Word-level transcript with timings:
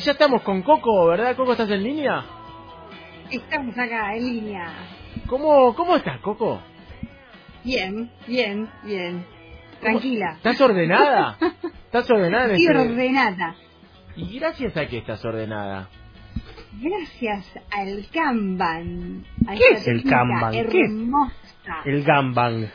Y 0.00 0.02
ya 0.02 0.12
estamos 0.12 0.40
con 0.40 0.62
Coco, 0.62 1.08
¿verdad? 1.08 1.36
Coco, 1.36 1.52
¿estás 1.52 1.68
en 1.70 1.82
línea? 1.82 2.24
Estamos 3.30 3.76
acá 3.76 4.16
en 4.16 4.24
línea. 4.24 4.72
¿Cómo, 5.26 5.74
cómo 5.76 5.94
estás, 5.94 6.18
Coco? 6.20 6.58
Bien, 7.62 8.10
bien, 8.26 8.66
bien. 8.82 9.26
Tranquila. 9.78 10.36
¿Estás 10.38 10.58
ordenada? 10.62 11.36
¿Estás 11.84 12.10
ordenada? 12.10 12.46
en 12.46 12.50
Estoy 12.52 12.76
este- 12.76 12.92
ordenada. 12.92 13.54
¿Y 14.16 14.38
gracias 14.38 14.74
a 14.78 14.86
qué 14.86 14.96
estás 14.96 15.22
ordenada? 15.22 15.90
Gracias 16.80 17.46
al 17.70 18.06
Kanban. 18.10 19.26
a 19.46 19.52
¿Qué 19.52 19.64
es 19.70 19.86
el 19.86 20.02
Kanban? 20.04 20.52
¿Qué 20.70 20.80
es? 20.80 20.90
Hermosa. 20.90 21.82
El 21.84 22.04
gambang. 22.04 22.70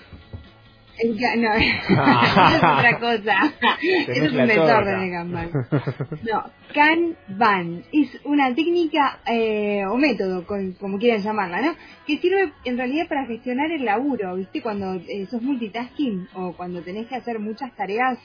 Ga- 1.03 1.35
no, 1.35 1.53
eso 1.53 1.75
es 2.55 2.57
otra 2.57 2.99
cosa. 2.99 3.53
Eso 3.81 4.11
es 4.25 4.31
un 4.31 4.47
desorden 4.47 5.01
de 5.01 5.11
Kanban. 5.11 5.49
No, 6.23 6.43
Kanban 6.73 7.83
es 7.91 8.17
una 8.23 8.53
técnica 8.55 9.19
eh, 9.27 9.83
o 9.85 9.97
método, 9.97 10.45
con- 10.45 10.73
como 10.73 10.97
quieran 10.97 11.21
llamarla, 11.21 11.61
¿no? 11.61 11.75
Que 12.07 12.17
sirve 12.19 12.51
en 12.63 12.77
realidad 12.77 13.07
para 13.07 13.25
gestionar 13.25 13.71
el 13.71 13.83
laburo, 13.85 14.35
¿viste? 14.35 14.61
Cuando 14.61 14.95
eh, 14.95 15.25
sos 15.29 15.41
multitasking 15.41 16.27
o 16.35 16.53
cuando 16.53 16.81
tenés 16.81 17.07
que 17.07 17.15
hacer 17.15 17.39
muchas 17.39 17.75
tareas 17.75 18.17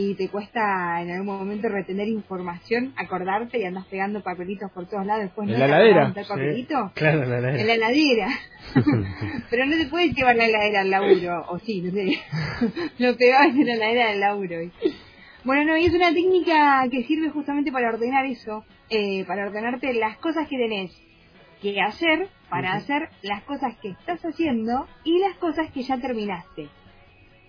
y 0.00 0.14
te 0.14 0.28
cuesta 0.28 1.02
en 1.02 1.10
algún 1.10 1.26
momento 1.26 1.68
retener 1.68 2.06
información, 2.08 2.94
acordarte 2.96 3.58
y 3.58 3.64
andas 3.64 3.84
pegando 3.86 4.22
papelitos 4.22 4.70
por 4.72 4.86
todos 4.88 5.04
lados 5.04 5.24
después 5.24 5.48
En 5.48 5.54
no 5.54 5.58
la 5.58 5.66
te 5.66 5.72
heladera, 5.72 6.14
Sí. 6.14 6.28
papelito. 6.28 6.92
Claro, 6.94 7.24
la 7.24 7.40
la- 7.40 7.60
En 7.60 7.66
la 7.66 7.74
heladera. 7.74 8.28
Pero 9.50 9.66
no 9.66 9.76
te 9.76 9.86
puedes 9.86 10.14
llevar 10.14 10.36
la 10.36 10.46
heladera 10.46 10.80
al 10.82 10.90
laburo, 10.90 11.44
o 11.48 11.58
sí, 11.58 11.82
no 11.82 11.90
sé. 11.90 12.16
Lo 12.98 13.16
pegabas 13.16 13.48
en 13.48 13.66
la 13.66 13.74
heladera 13.74 14.10
del 14.10 14.20
laburo. 14.20 14.56
Bueno, 15.44 15.64
no, 15.72 15.76
y 15.76 15.86
es 15.86 15.94
una 15.94 16.12
técnica 16.12 16.86
que 16.90 17.02
sirve 17.04 17.30
justamente 17.30 17.72
para 17.72 17.88
ordenar 17.88 18.24
eso, 18.26 18.64
eh, 18.90 19.24
para 19.26 19.46
ordenarte 19.46 19.94
las 19.94 20.16
cosas 20.18 20.46
que 20.48 20.56
tenés 20.58 20.92
que 21.60 21.80
hacer, 21.80 22.28
para 22.50 22.74
hacer 22.74 23.08
las 23.22 23.42
cosas 23.42 23.74
que 23.82 23.88
estás 23.90 24.20
haciendo 24.24 24.86
y 25.04 25.18
las 25.18 25.34
cosas 25.38 25.70
que 25.72 25.82
ya 25.82 25.98
terminaste. 25.98 26.68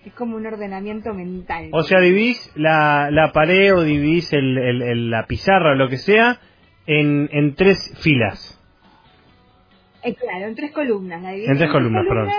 Es 0.06 0.14
como 0.14 0.38
un 0.38 0.46
ordenamiento 0.46 1.14
mental. 1.14 1.70
O 1.74 1.84
sea, 1.84 2.00
dividís 2.00 2.52
la, 2.56 3.10
la 3.12 3.32
pared 3.34 3.76
o 3.76 3.84
dividís 3.84 4.32
el, 4.34 4.58
el- 4.58 4.82
el- 4.82 5.10
la 5.12 5.26
pizarra 5.28 5.72
o 5.72 5.76
lo 5.76 5.90
que 5.90 5.98
sea 5.98 6.40
en, 6.88 7.30
en 7.32 7.56
tres 7.56 7.94
filas. 8.02 8.56
Eh, 10.04 10.16
claro, 10.16 10.46
en 10.48 10.56
tres 10.56 10.72
columnas. 10.72 11.22
La 11.22 11.34
En 11.36 11.58
tres 11.58 11.70
columnas, 11.70 12.06
perdón. 12.08 12.30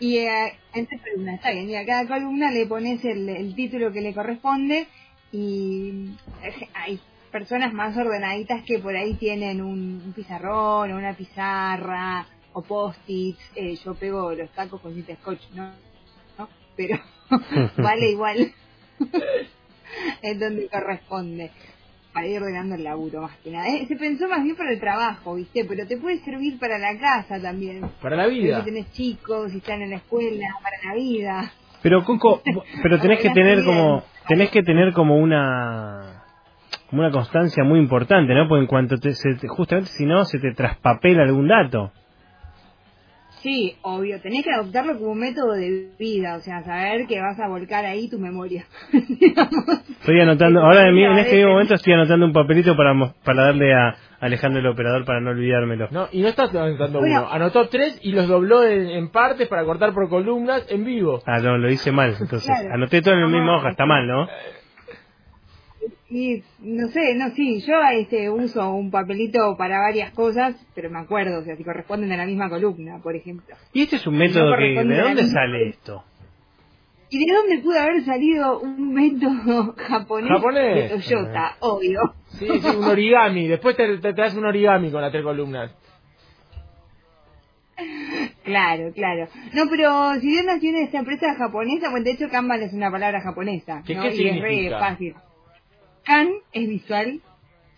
Y 0.00 0.16
eh, 0.18 0.54
en 0.74 0.86
tres 0.86 1.02
columnas, 1.02 1.34
está 1.36 1.50
bien. 1.50 1.68
Y 1.68 1.76
a 1.76 1.84
cada 1.84 2.06
columna 2.06 2.50
le 2.50 2.66
pones 2.66 3.04
el, 3.04 3.28
el 3.28 3.54
título 3.54 3.92
que 3.92 4.00
le 4.00 4.14
corresponde. 4.14 4.86
Y 5.30 6.10
eh, 6.42 6.68
hay 6.74 6.98
personas 7.30 7.72
más 7.74 7.96
ordenaditas 7.96 8.62
que 8.64 8.78
por 8.78 8.96
ahí 8.96 9.14
tienen 9.14 9.60
un, 9.60 10.00
un 10.06 10.12
pizarrón 10.14 10.90
o 10.92 10.96
una 10.96 11.12
pizarra 11.12 12.26
o 12.54 12.62
post-its. 12.62 13.52
Eh, 13.56 13.76
yo 13.84 13.94
pego 13.94 14.32
los 14.32 14.48
tacos 14.52 14.80
con 14.80 14.94
cinta 14.94 15.14
scotch, 15.16 15.50
¿no? 15.54 15.70
Pero 16.76 16.98
vale 17.78 18.10
igual. 18.10 18.52
es 20.22 20.40
donde 20.40 20.68
corresponde 20.68 21.50
para 22.12 22.26
ir 22.28 22.40
ordenando 22.40 22.76
el 22.76 22.84
laburo 22.84 23.22
más 23.22 23.36
que 23.38 23.50
nada. 23.50 23.68
Eh, 23.68 23.86
Se 23.88 23.96
pensó 23.96 24.28
más 24.28 24.42
bien 24.44 24.54
para 24.56 24.70
el 24.72 24.78
trabajo, 24.80 25.34
¿viste? 25.34 25.64
Pero 25.64 25.86
te 25.86 25.96
puede 25.96 26.18
servir 26.20 26.58
para 26.60 26.78
la 26.78 26.96
casa 26.98 27.40
también. 27.40 27.82
Para 28.00 28.16
la 28.16 28.28
Si 28.28 28.30
vida. 28.40 28.64
tenés 28.64 28.90
chicos, 28.92 29.50
si 29.50 29.58
están 29.58 29.82
en 29.82 29.90
la 29.90 29.96
escuela, 29.96 30.46
para 30.62 30.76
la 30.84 30.94
vida. 30.94 31.52
Pero 31.82 32.04
Coco, 32.04 32.40
pero 32.82 33.00
tenés 33.00 33.18
que 33.20 33.30
tener 33.30 33.64
como 33.64 34.02
tenés 34.28 34.50
que 34.50 34.62
tener 34.62 34.92
como 34.92 35.16
una 35.18 36.22
como 36.88 37.02
una 37.02 37.10
constancia 37.10 37.64
muy 37.64 37.78
importante, 37.80 38.32
¿no? 38.34 38.48
Porque 38.48 38.62
en 38.62 38.66
cuanto 38.68 38.96
te, 38.98 39.12
se 39.14 39.34
te- 39.34 39.48
justamente 39.48 39.90
si 39.90 40.06
no 40.06 40.24
se 40.24 40.38
te 40.38 40.52
traspapela 40.54 41.22
algún 41.24 41.48
dato. 41.48 41.92
Sí, 43.44 43.76
obvio, 43.82 44.20
tenés 44.22 44.42
que 44.42 44.50
adoptarlo 44.50 44.98
como 44.98 45.12
un 45.12 45.18
método 45.20 45.52
de 45.52 45.90
vida, 45.98 46.36
o 46.36 46.40
sea, 46.40 46.62
saber 46.64 47.06
que 47.06 47.20
vas 47.20 47.38
a 47.38 47.46
volcar 47.46 47.84
ahí 47.84 48.08
tu 48.08 48.18
memoria. 48.18 48.64
Digamos. 48.90 49.52
Estoy 50.00 50.18
anotando, 50.20 50.60
ahora 50.62 50.88
en, 50.88 50.96
en 50.96 51.18
este 51.18 51.36
mismo 51.36 51.52
momento 51.52 51.74
estoy 51.74 51.92
anotando 51.92 52.24
un 52.24 52.32
papelito 52.32 52.74
para 52.74 52.94
mo- 52.94 53.14
para 53.22 53.44
darle 53.46 53.74
a 53.74 53.94
Alejandro 54.20 54.60
el 54.60 54.66
operador 54.66 55.04
para 55.04 55.20
no 55.20 55.30
olvidármelo. 55.30 55.88
No, 55.90 56.08
y 56.10 56.22
no 56.22 56.28
estás 56.28 56.54
anotando 56.54 57.00
Bueno. 57.00 57.20
uno. 57.22 57.30
Anotó 57.32 57.68
tres 57.68 57.98
y 58.02 58.12
los 58.12 58.26
dobló 58.28 58.64
en, 58.64 58.88
en 58.88 59.10
partes 59.10 59.46
para 59.46 59.64
cortar 59.64 59.92
por 59.92 60.08
columnas 60.08 60.64
en 60.70 60.82
vivo. 60.86 61.22
Ah, 61.26 61.38
no, 61.40 61.58
lo 61.58 61.70
hice 61.70 61.92
mal, 61.92 62.16
entonces 62.18 62.46
Claro. 62.46 62.74
anoté 62.74 63.02
todo 63.02 63.12
en 63.14 63.20
la 63.20 63.26
misma 63.28 63.58
hoja, 63.58 63.70
está 63.70 63.84
mal, 63.84 64.06
¿no? 64.06 64.26
Y 66.16 66.44
no 66.60 66.86
sé, 66.90 67.12
no, 67.16 67.30
sí, 67.30 67.60
yo 67.66 67.74
este 67.92 68.30
uso 68.30 68.72
un 68.72 68.92
papelito 68.92 69.56
para 69.56 69.80
varias 69.80 70.12
cosas, 70.12 70.54
pero 70.72 70.88
me 70.88 71.00
acuerdo, 71.00 71.40
o 71.40 71.42
sea, 71.42 71.56
si 71.56 71.64
corresponden 71.64 72.12
a 72.12 72.16
la 72.16 72.24
misma 72.24 72.48
columna, 72.48 73.00
por 73.02 73.16
ejemplo. 73.16 73.56
Y 73.72 73.82
este 73.82 73.96
es 73.96 74.06
un 74.06 74.16
método 74.16 74.50
No 74.50 74.56
que 74.56 74.62
¿de 74.64 74.74
dónde 75.02 75.22
misma- 75.24 75.32
sale 75.32 75.68
esto? 75.70 76.04
¿Y 77.10 77.26
de 77.26 77.32
dónde 77.34 77.58
pudo 77.58 77.80
haber 77.80 78.04
salido 78.04 78.60
un 78.60 78.94
método 78.94 79.74
japonés, 79.76 80.30
Japonés. 80.30 80.90
de 80.90 80.98
Toyota? 81.02 81.56
Obvio. 81.60 82.00
Sí, 82.38 82.46
sí, 82.46 82.76
un 82.76 82.84
origami. 82.84 83.48
Después 83.48 83.76
te, 83.76 83.98
te 83.98 84.14
traes 84.14 84.34
un 84.34 84.44
origami 84.46 84.90
con 84.92 85.00
las 85.02 85.10
tres 85.10 85.24
columnas. 85.24 85.74
Claro, 88.44 88.92
claro. 88.94 89.26
No, 89.52 89.64
pero 89.68 90.14
si 90.20 90.28
bien 90.28 90.46
nació 90.46 90.70
en 90.70 90.76
esta 90.84 90.98
empresa 90.98 91.34
japonesa, 91.34 91.90
bueno, 91.90 92.04
de 92.04 92.12
hecho 92.12 92.28
Kanban 92.30 92.62
es 92.62 92.72
una 92.72 92.90
palabra 92.90 93.20
japonesa, 93.20 93.82
¿Qué- 93.84 93.94
¿no? 93.96 94.02
qué 94.02 94.08
y 94.14 94.28
es 94.28 94.40
re 94.40 94.48
significa? 94.50 94.78
fácil. 94.78 95.14
Kan 96.04 96.28
es 96.52 96.68
visual 96.68 97.20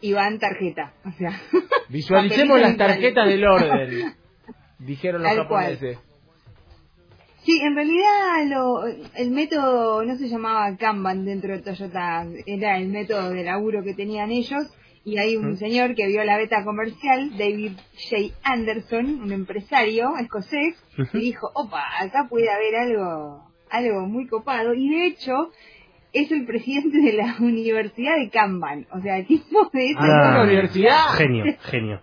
y 0.01 0.13
van 0.13 0.39
tarjeta, 0.39 0.93
o 1.05 1.13
sea. 1.13 1.41
Visualicemos 1.89 2.61
las 2.61 2.77
tarjetas 2.77 3.29
del 3.29 3.45
orden. 3.47 4.15
Dijeron 4.79 5.23
los 5.23 5.35
Tal 5.35 5.49
cual. 5.49 5.65
japoneses. 5.75 5.99
Sí, 7.45 7.61
en 7.63 7.77
realidad 7.77 8.45
lo, 8.49 8.85
el 8.87 9.31
método 9.31 10.05
no 10.05 10.17
se 10.17 10.29
llamaba 10.29 10.77
Kanban 10.77 11.25
dentro 11.25 11.53
de 11.57 11.63
Toyota, 11.63 12.27
era 12.45 12.77
el 12.77 12.89
método 12.89 13.31
de 13.31 13.45
laburo 13.45 13.85
que 13.85 13.95
tenían 13.95 14.33
ellos 14.33 14.67
y 15.05 15.19
hay 15.19 15.37
un 15.37 15.57
señor 15.57 15.95
que 15.95 16.09
vio 16.09 16.25
la 16.25 16.37
beta 16.39 16.65
comercial, 16.65 17.39
David 17.39 17.75
J. 18.11 18.35
Anderson, 18.43 19.23
un 19.23 19.31
empresario 19.31 20.17
escocés, 20.19 20.75
y 21.13 21.19
dijo, 21.21 21.49
opa, 21.55 21.85
acá 22.01 22.27
puede 22.29 22.51
haber 22.51 22.75
algo, 22.75 23.49
algo 23.71 24.01
muy 24.09 24.27
copado 24.27 24.75
y 24.75 24.89
de 24.91 25.07
hecho 25.07 25.53
es 26.13 26.31
el 26.33 26.47
presidente 26.47 26.99
de 27.01 27.13
la 27.15 27.37
Universidad 27.41 28.17
de 28.17 28.31
Kanban, 28.31 28.87
o 28.93 29.01
sea, 29.01 29.19
el 29.19 29.27
tipo 29.27 29.69
de 29.73 29.87
ese 29.91 29.97
Ah, 29.99 30.43
universidad. 30.45 31.09
Genio, 31.17 31.45
genio. 31.63 32.01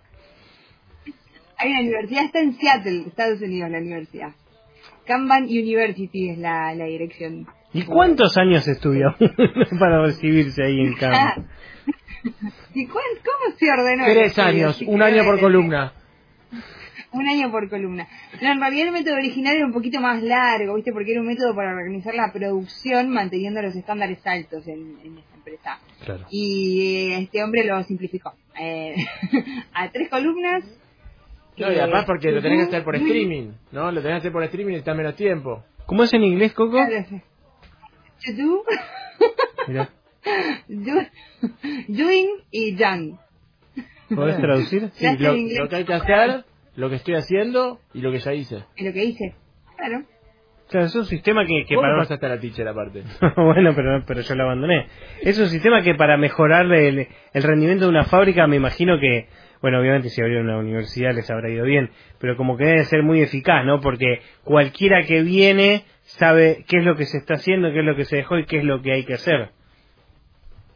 Hay 1.56 1.70
una 1.70 1.80
universidad, 1.80 2.24
está 2.24 2.40
en 2.40 2.54
Seattle, 2.54 3.04
Estados 3.06 3.40
Unidos, 3.40 3.70
la 3.70 3.78
universidad. 3.78 4.32
Kanban 5.06 5.44
University 5.44 6.30
es 6.30 6.38
la, 6.38 6.74
la 6.74 6.84
dirección. 6.86 7.46
¿Y 7.72 7.82
cuántos 7.82 8.36
años 8.36 8.66
estudió 8.68 9.14
para 9.78 10.02
recibirse 10.02 10.62
ahí 10.64 10.80
en 10.80 10.94
campo? 11.00 11.42
¿Y 12.74 12.86
cuán- 12.86 13.04
cómo 13.22 13.56
se 13.56 13.70
ordenó? 13.70 14.04
Tres 14.06 14.26
estudio? 14.28 14.48
años, 14.48 14.82
un 14.86 15.02
año 15.02 15.24
por 15.24 15.38
columna. 15.40 15.92
Un 17.14 17.28
año 17.28 17.50
por 17.50 17.68
columna. 17.70 18.08
No, 18.42 18.52
en 18.52 18.60
realidad 18.60 18.88
el 18.88 18.92
método 18.92 19.14
original 19.14 19.54
era 19.56 19.66
un 19.66 19.72
poquito 19.72 20.00
más 20.00 20.22
largo, 20.22 20.74
¿viste? 20.74 20.92
Porque 20.92 21.12
era 21.12 21.20
un 21.20 21.28
método 21.28 21.54
para 21.54 21.72
organizar 21.72 22.14
la 22.14 22.32
producción 22.32 23.10
manteniendo 23.10 23.62
los 23.62 23.74
estándares 23.76 24.18
altos 24.26 24.66
en, 24.66 24.98
en 25.04 25.18
esta 25.18 25.34
empresa. 25.36 25.78
Claro. 26.04 26.26
Y 26.30 27.12
eh, 27.12 27.18
este 27.22 27.42
hombre 27.44 27.64
lo 27.64 27.82
simplificó. 27.84 28.32
Eh, 28.60 28.96
a 29.74 29.90
tres 29.90 30.08
columnas. 30.08 30.64
No, 31.56 31.70
y 31.72 31.76
además 31.78 32.04
porque 32.04 32.32
lo 32.32 32.42
tenés 32.42 32.62
que 32.62 32.68
hacer 32.68 32.84
por 32.84 32.96
streaming, 32.96 33.52
¿no? 33.70 33.92
Lo 33.92 34.02
tenés 34.02 34.16
que 34.16 34.18
hacer 34.18 34.32
por 34.32 34.42
streaming 34.42 34.74
y 34.74 34.76
está 34.78 34.92
menos 34.94 35.14
tiempo. 35.14 35.62
¿Cómo 35.86 36.02
es 36.02 36.12
en 36.14 36.24
inglés, 36.24 36.52
Coco? 36.52 36.78
Do, 38.36 38.64
Mira, 39.68 39.90
do- 40.68 41.06
doing 41.88 42.28
y 42.50 42.74
done. 42.74 43.18
¿podés 44.14 44.38
traducir? 44.38 44.90
Sí, 44.94 45.06
lo, 45.18 45.34
lo 45.36 45.68
que 45.68 45.76
hay 45.76 45.84
que 45.84 45.92
hacer, 45.94 46.44
lo 46.76 46.90
que 46.90 46.96
estoy 46.96 47.14
haciendo 47.14 47.78
y 47.92 48.00
lo 48.00 48.10
que 48.12 48.18
ya 48.18 48.32
hice. 48.32 48.64
Es 48.76 48.86
lo 48.86 48.92
que 48.92 49.04
hice. 49.04 49.34
Claro. 49.76 50.04
Claro, 50.68 50.86
es 50.86 50.94
un 50.94 51.04
sistema 51.04 51.44
que, 51.44 51.66
que 51.66 51.74
¿Cómo 51.74 51.82
para... 51.82 51.98
pasaste 51.98 52.26
a 52.26 52.30
la 52.30 52.40
teacher 52.40 52.66
aparte? 52.66 53.02
bueno, 53.36 53.72
pero, 53.76 54.02
pero 54.06 54.20
yo 54.22 54.34
lo 54.34 54.44
abandoné. 54.44 54.86
Es 55.22 55.38
un 55.38 55.48
sistema 55.48 55.82
que 55.82 55.94
para 55.94 56.16
mejorar 56.16 56.72
el, 56.72 57.06
el 57.32 57.42
rendimiento 57.42 57.84
de 57.84 57.90
una 57.90 58.04
fábrica, 58.04 58.46
me 58.46 58.56
imagino 58.56 58.98
que, 58.98 59.28
bueno, 59.60 59.78
obviamente 59.80 60.08
si 60.08 60.22
abrieron 60.22 60.46
una 60.46 60.58
universidad 60.58 61.14
les 61.14 61.30
habrá 61.30 61.50
ido 61.50 61.64
bien, 61.64 61.90
pero 62.18 62.36
como 62.36 62.56
que 62.56 62.64
debe 62.64 62.84
ser 62.84 63.02
muy 63.02 63.20
eficaz, 63.20 63.64
¿no? 63.66 63.80
Porque 63.80 64.20
cualquiera 64.42 65.02
que 65.02 65.22
viene 65.22 65.84
sabe 66.02 66.64
qué 66.66 66.78
es 66.78 66.84
lo 66.84 66.96
que 66.96 67.04
se 67.04 67.18
está 67.18 67.34
haciendo, 67.34 67.70
qué 67.72 67.80
es 67.80 67.84
lo 67.84 67.96
que 67.96 68.04
se 68.04 68.16
dejó 68.16 68.38
y 68.38 68.46
qué 68.46 68.58
es 68.58 68.64
lo 68.64 68.80
que 68.80 68.92
hay 68.92 69.04
que 69.04 69.14
hacer. 69.14 69.50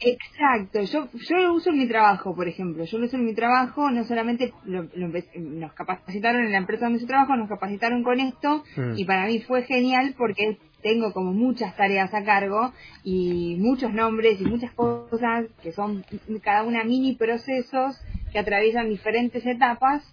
Exacto, 0.00 0.80
yo, 0.82 1.08
yo 1.12 1.36
lo 1.38 1.54
uso 1.54 1.70
en 1.70 1.78
mi 1.78 1.88
trabajo, 1.88 2.34
por 2.34 2.46
ejemplo. 2.48 2.84
Yo 2.84 2.98
lo 2.98 3.06
uso 3.06 3.16
en 3.16 3.24
mi 3.24 3.34
trabajo, 3.34 3.90
no 3.90 4.04
solamente 4.04 4.52
lo- 4.64 4.86
nos 4.94 5.72
capacitaron 5.72 6.44
en 6.44 6.52
la 6.52 6.58
empresa 6.58 6.84
donde 6.86 7.00
yo 7.00 7.06
trabajo, 7.06 7.34
nos 7.36 7.48
capacitaron 7.48 8.02
con 8.04 8.20
esto 8.20 8.62
Mm. 8.76 8.92
y 8.96 9.04
para 9.04 9.26
mí 9.26 9.40
fue 9.40 9.62
genial 9.64 10.14
porque 10.16 10.58
tengo 10.82 11.12
como 11.12 11.32
muchas 11.32 11.76
tareas 11.76 12.14
a 12.14 12.22
cargo 12.24 12.72
y 13.02 13.56
muchos 13.58 13.92
nombres 13.92 14.40
y 14.40 14.44
muchas 14.44 14.72
cosas 14.74 15.46
que 15.62 15.72
son 15.72 16.04
cada 16.42 16.62
una 16.62 16.84
mini 16.84 17.16
procesos 17.16 18.00
que 18.32 18.38
atraviesan 18.38 18.88
diferentes 18.88 19.44
etapas 19.44 20.04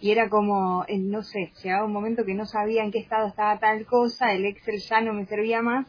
y 0.00 0.10
era 0.10 0.28
como, 0.28 0.84
eh, 0.88 0.98
no 0.98 1.22
sé, 1.22 1.52
llegaba 1.62 1.84
un 1.86 1.92
momento 1.92 2.24
que 2.24 2.34
no 2.34 2.46
sabía 2.46 2.82
en 2.82 2.90
qué 2.90 2.98
estado 2.98 3.28
estaba 3.28 3.58
tal 3.60 3.84
cosa, 3.86 4.32
el 4.32 4.46
Excel 4.46 4.78
ya 4.80 5.00
no 5.00 5.12
me 5.12 5.26
servía 5.26 5.62
más 5.62 5.86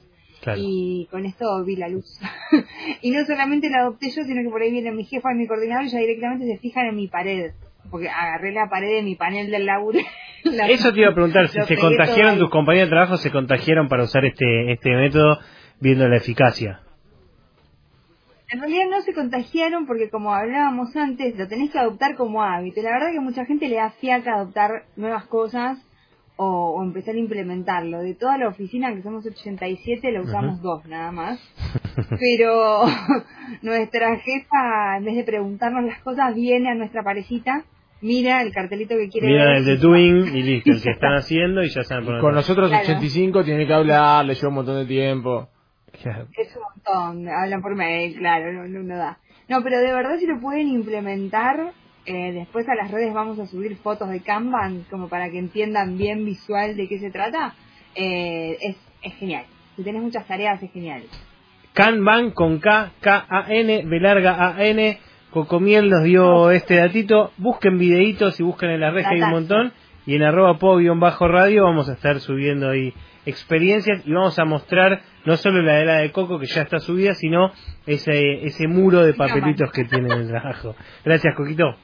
y 0.57 1.07
con 1.11 1.25
esto 1.25 1.63
vi 1.65 1.75
la 1.75 1.89
luz. 1.89 2.19
y 3.01 3.11
no 3.11 3.25
solamente 3.25 3.69
la 3.69 3.79
adopté 3.81 4.09
yo, 4.09 4.23
sino 4.23 4.41
que 4.41 4.49
por 4.49 4.61
ahí 4.61 4.71
viene 4.71 4.91
mi 4.91 5.05
jefa 5.05 5.33
y 5.33 5.37
mi 5.37 5.47
coordinador 5.47 5.85
y 5.85 5.89
ya 5.89 5.99
directamente 5.99 6.45
se 6.47 6.57
fijan 6.57 6.87
en 6.87 6.95
mi 6.95 7.07
pared. 7.07 7.51
Porque 7.89 8.09
agarré 8.09 8.51
la 8.51 8.69
pared 8.69 8.95
de 8.95 9.01
mi 9.01 9.15
panel 9.15 9.49
del 9.51 9.65
laburo. 9.65 9.99
Eso 10.69 10.93
te 10.93 11.01
iba 11.01 11.09
a 11.09 11.13
preguntar, 11.13 11.47
si 11.49 11.61
se 11.61 11.77
contagiaron, 11.77 12.37
tus 12.37 12.49
compañeros 12.49 12.89
de 12.89 12.95
trabajo 12.95 13.17
se 13.17 13.31
contagiaron 13.31 13.87
para 13.89 14.03
usar 14.03 14.25
este, 14.25 14.71
este 14.71 14.95
método 14.95 15.39
viendo 15.79 16.07
la 16.07 16.17
eficacia. 16.17 16.81
En 18.51 18.61
realidad 18.61 18.85
no 18.89 19.01
se 19.01 19.13
contagiaron 19.13 19.85
porque 19.85 20.09
como 20.09 20.33
hablábamos 20.33 20.95
antes, 20.95 21.37
lo 21.37 21.47
tenés 21.47 21.71
que 21.71 21.79
adoptar 21.79 22.15
como 22.15 22.41
hábito. 22.43 22.81
La 22.81 22.91
verdad 22.91 23.11
que 23.11 23.19
mucha 23.19 23.45
gente 23.45 23.67
le 23.67 23.75
da 23.75 23.91
fiaca 23.91 24.33
adoptar 24.33 24.85
nuevas 24.95 25.25
cosas 25.25 25.77
o, 26.41 26.81
empezar 26.81 27.15
a 27.15 27.19
implementarlo. 27.19 27.99
De 27.99 28.15
toda 28.15 28.37
la 28.37 28.47
oficina, 28.47 28.93
que 28.93 29.01
somos 29.01 29.25
87, 29.25 30.11
lo 30.13 30.23
usamos 30.23 30.61
dos 30.61 30.85
nada 30.85 31.11
más. 31.11 31.39
Pero 32.19 32.85
nuestra 33.61 34.17
jefa, 34.19 34.97
en 34.97 35.03
vez 35.03 35.15
de 35.17 35.23
preguntarnos 35.25 35.83
las 35.83 36.01
cosas, 36.01 36.33
viene 36.33 36.71
a 36.71 36.75
nuestra 36.75 37.03
parecita, 37.03 37.65
mira 38.01 38.41
el 38.41 38.53
cartelito 38.53 38.95
que 38.95 39.09
quiere 39.09 39.27
mira 39.27 39.57
el 39.57 39.65
de 39.65 39.77
doing 39.85 40.33
y 40.33 40.43
listo, 40.43 40.71
el 40.71 40.81
que 40.81 40.91
están 40.91 41.15
haciendo 41.15 41.61
y 41.61 41.69
ya 41.69 41.83
saben 41.83 42.05
por 42.05 42.21
Con 42.21 42.35
nosotros 42.35 42.71
85 42.71 43.43
tiene 43.43 43.67
que 43.67 43.73
hablar, 43.73 44.25
le 44.25 44.35
lleva 44.35 44.47
un 44.47 44.55
montón 44.55 44.75
de 44.75 44.85
tiempo. 44.85 45.49
Es 45.91 46.55
un 46.55 46.61
montón, 46.63 47.27
hablan 47.27 47.61
por 47.61 47.75
mail, 47.75 48.15
claro, 48.17 48.53
no, 48.53 48.65
no, 48.65 48.81
no 48.81 48.97
da. 48.97 49.17
No, 49.49 49.61
pero 49.61 49.79
de 49.79 49.91
verdad 49.91 50.17
si 50.17 50.25
lo 50.25 50.39
pueden 50.39 50.69
implementar, 50.69 51.73
eh, 52.05 52.31
después 52.33 52.67
a 52.67 52.75
las 52.75 52.91
redes 52.91 53.13
vamos 53.13 53.39
a 53.39 53.45
subir 53.45 53.75
fotos 53.77 54.09
de 54.09 54.21
Kanban 54.21 54.85
como 54.89 55.09
para 55.09 55.29
que 55.29 55.39
entiendan 55.39 55.97
bien 55.97 56.25
visual 56.25 56.75
de 56.75 56.87
qué 56.87 56.99
se 56.99 57.11
trata. 57.11 57.55
Eh, 57.95 58.57
es, 58.61 58.75
es 59.01 59.13
genial. 59.15 59.45
Si 59.75 59.83
tenés 59.83 60.01
muchas 60.01 60.27
tareas 60.27 60.61
es 60.61 60.71
genial. 60.71 61.03
Kanban 61.73 62.31
con 62.31 62.59
K, 62.59 62.91
K-A-N, 62.99 63.83
B 63.85 63.99
larga 63.99 64.49
A-N. 64.49 64.99
Cocomiel 65.31 65.89
nos 65.89 66.03
dio 66.03 66.51
este 66.51 66.75
datito. 66.75 67.31
Busquen 67.37 67.77
videitos 67.77 68.39
y 68.39 68.43
busquen 68.43 68.71
en 68.71 68.81
la 68.81 68.91
red 68.91 69.05
hay 69.05 69.21
un 69.21 69.29
montón. 69.29 69.73
Y 70.05 70.15
en 70.15 70.23
arroba 70.23 70.57
bajo 70.95 71.27
radio 71.27 71.65
vamos 71.65 71.87
a 71.89 71.93
estar 71.93 72.19
subiendo 72.19 72.69
ahí 72.69 72.93
experiencias 73.25 74.01
y 74.05 74.11
vamos 74.11 74.39
a 74.39 74.45
mostrar 74.45 75.01
no 75.25 75.37
solo 75.37 75.61
la 75.61 75.75
de 75.75 75.85
la 75.85 75.97
de 75.97 76.11
Coco 76.11 76.39
que 76.39 76.47
ya 76.47 76.63
está 76.63 76.79
subida, 76.79 77.13
sino 77.13 77.51
ese, 77.85 78.45
ese 78.45 78.67
muro 78.67 79.03
de 79.03 79.13
papelitos 79.13 79.71
que 79.71 79.85
tiene 79.85 80.11
en 80.11 80.21
el 80.21 80.27
trabajo. 80.29 80.75
Gracias, 81.05 81.35
Coquito. 81.35 81.75